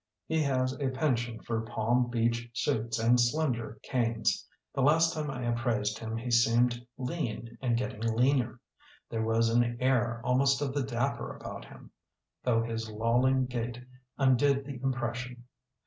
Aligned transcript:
He 0.25 0.41
has 0.41 0.73
a 0.79 0.89
penchant 0.89 1.45
for 1.45 1.61
palm 1.61 2.09
beach 2.09 2.49
suits 2.53 2.97
and 2.97 3.19
slender 3.19 3.77
canes. 3.83 4.47
The 4.73 4.81
last 4.81 5.13
time 5.13 5.29
I 5.29 5.43
appraised 5.43 5.99
him 5.99 6.17
he 6.17 6.31
seemed 6.31 6.83
lean 6.97 7.55
and 7.61 7.77
getting 7.77 8.01
leaner. 8.01 8.59
There 9.11 9.21
was 9.23 9.49
an 9.49 9.77
air 9.79 10.19
almost 10.23 10.59
of 10.59 10.73
the 10.73 10.81
dapper 10.81 11.35
about 11.35 11.65
him* 11.65 11.91
though 12.43 12.63
his 12.63 12.89
lolling 12.89 13.45
gait 13.45 13.79
undid 14.17 14.65
the 14.65 14.77
im 14.77 14.91
pression. 14.91 15.43